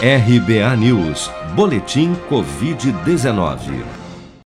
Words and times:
RBA 0.00 0.76
News, 0.76 1.28
Boletim 1.56 2.14
Covid-19. 2.30 3.82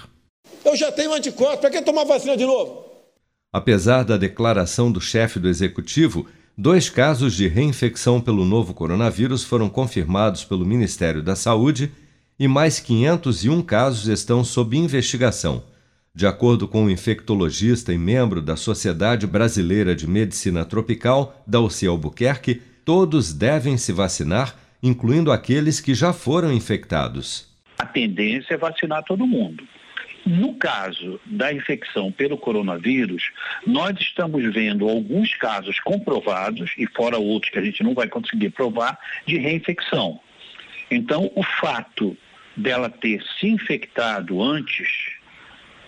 Eu 0.64 0.74
já 0.74 0.90
tenho 0.90 1.14
anticorpos, 1.14 1.60
para 1.60 1.70
que 1.70 1.82
tomar 1.82 2.06
vacina 2.06 2.38
de 2.38 2.46
novo? 2.46 2.86
Apesar 3.52 4.04
da 4.04 4.16
declaração 4.16 4.90
do 4.90 5.02
chefe 5.02 5.38
do 5.38 5.50
executivo, 5.50 6.26
dois 6.58 6.90
casos 6.90 7.34
de 7.36 7.50
reinfecção 7.50 8.22
pelo 8.22 8.46
novo 8.46 8.74
coronavírus 8.74 9.44
foram 9.44 9.68
confirmados 9.68 10.46
pelo 10.46 10.66
Ministério 10.66 11.22
da 11.22 11.36
Saúde 11.36 11.92
e 12.40 12.48
mais 12.48 12.80
501 12.80 13.62
casos 13.64 14.08
estão 14.08 14.46
sob 14.46 14.78
investigação. 14.78 15.62
De 16.14 16.26
acordo 16.26 16.68
com 16.68 16.86
o 16.86 16.90
infectologista 16.90 17.94
e 17.94 17.98
membro 17.98 18.42
da 18.42 18.56
Sociedade 18.56 19.28
Brasileira 19.28 19.96
de 19.96 20.08
Medicina 20.08 20.66
Tropical, 20.66 21.44
Dalci 21.46 21.86
Albuquerque, 21.86 22.62
todos 22.84 23.32
devem 23.32 23.78
se 23.78 23.94
vacinar, 23.94 24.56
incluindo 24.82 25.32
aqueles 25.32 25.80
que 25.80 25.94
já 25.94 26.12
foram 26.12 26.52
infectados. 26.52 27.48
A 27.78 27.86
tendência 27.86 28.56
é 28.56 28.58
vacinar 28.58 29.04
todo 29.04 29.26
mundo. 29.28 29.64
No 30.26 30.56
caso 30.56 31.20
da 31.26 31.54
infecção 31.54 32.12
pelo 32.12 32.38
coronavírus, 32.38 33.32
nós 33.66 33.98
estamos 34.00 34.54
vendo 34.54 34.90
alguns 34.90 35.34
casos 35.36 35.80
comprovados, 35.80 36.72
e 36.78 36.86
fora 36.88 37.18
outros 37.18 37.52
que 37.52 37.60
a 37.60 37.64
gente 37.64 37.84
não 37.84 37.94
vai 37.94 38.08
conseguir 38.08 38.50
provar, 38.50 39.00
de 39.26 39.38
reinfecção. 39.38 40.20
Então, 40.92 41.32
o 41.36 41.44
fato 41.44 42.18
dela 42.58 42.90
ter 42.90 43.24
se 43.40 43.48
infectado 43.48 44.42
antes 44.42 45.19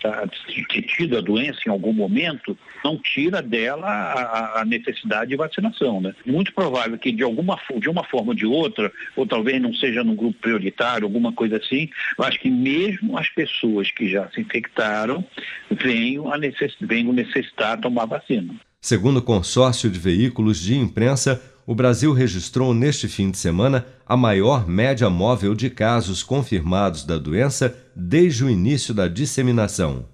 tá, 0.02 0.28
ter 0.68 0.82
tido 0.82 1.16
a 1.16 1.20
doença 1.20 1.60
em 1.66 1.70
algum 1.70 1.92
momento, 1.92 2.56
não 2.84 2.98
tira 2.98 3.40
dela 3.40 3.86
a, 3.86 4.60
a, 4.60 4.64
necessidade 4.64 5.30
de 5.30 5.36
vacinação. 5.36 6.00
Né? 6.00 6.14
Muito 6.26 6.52
provável 6.52 6.98
que 6.98 7.12
de 7.12 7.22
alguma 7.22 7.58
de 7.78 7.88
uma 7.88 8.04
forma 8.04 8.30
ou 8.30 8.34
de 8.34 8.46
outra, 8.46 8.92
ou 9.16 9.26
talvez 9.26 9.60
não 9.62 9.72
seja 9.72 10.02
num 10.02 10.16
grupo 10.16 10.38
prioritário, 10.40 11.06
alguma 11.06 11.32
coisa 11.32 11.56
assim, 11.56 11.88
eu 12.18 12.24
acho 12.24 12.40
que 12.40 12.50
mesmo 12.50 13.16
as 13.16 13.28
pessoas 13.28 13.90
que 13.90 14.08
já 14.08 14.28
se 14.30 14.40
infectaram 14.40 15.24
venham, 15.70 16.32
a 16.32 16.36
necess, 16.36 16.74
venham 16.80 17.12
necessitar 17.12 17.80
tomar 17.80 18.06
vacina. 18.06 18.54
Segundo 18.80 19.18
o 19.18 19.22
consórcio 19.22 19.88
de 19.88 19.98
veículos 19.98 20.60
de 20.60 20.76
imprensa, 20.76 21.40
o 21.66 21.74
Brasil 21.74 22.12
registrou 22.12 22.74
neste 22.74 23.08
fim 23.08 23.30
de 23.30 23.38
semana 23.38 23.86
a 24.06 24.16
maior 24.16 24.66
média 24.66 25.08
móvel 25.08 25.54
de 25.54 25.70
casos 25.70 26.22
confirmados 26.22 27.04
da 27.04 27.18
doença 27.18 27.74
desde 27.94 28.44
o 28.44 28.50
início 28.50 28.92
da 28.92 29.08
disseminação. 29.08 30.04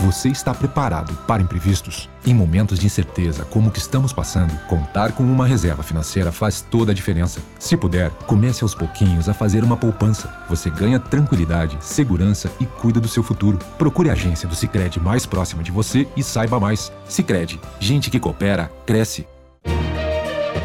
Você 0.00 0.28
está 0.28 0.52
preparado 0.52 1.16
para 1.26 1.42
imprevistos? 1.42 2.06
Em 2.26 2.34
momentos 2.34 2.78
de 2.78 2.84
incerteza 2.84 3.46
como 3.46 3.68
o 3.68 3.72
que 3.72 3.78
estamos 3.78 4.12
passando, 4.12 4.52
contar 4.66 5.12
com 5.12 5.22
uma 5.22 5.46
reserva 5.46 5.82
financeira 5.82 6.30
faz 6.30 6.60
toda 6.60 6.92
a 6.92 6.94
diferença. 6.94 7.40
Se 7.58 7.78
puder, 7.78 8.10
comece 8.26 8.62
aos 8.62 8.74
pouquinhos 8.74 9.26
a 9.26 9.32
fazer 9.32 9.64
uma 9.64 9.76
poupança. 9.76 10.30
Você 10.50 10.68
ganha 10.68 11.00
tranquilidade, 11.00 11.78
segurança 11.80 12.50
e 12.60 12.66
cuida 12.66 13.00
do 13.00 13.08
seu 13.08 13.22
futuro. 13.22 13.58
Procure 13.78 14.10
a 14.10 14.12
agência 14.12 14.46
do 14.46 14.54
Sicredi 14.54 15.00
mais 15.00 15.24
próxima 15.24 15.62
de 15.62 15.70
você 15.70 16.06
e 16.14 16.22
saiba 16.22 16.60
mais. 16.60 16.92
Sicredi, 17.08 17.58
gente 17.80 18.10
que 18.10 18.20
coopera 18.20 18.70
cresce 18.84 19.26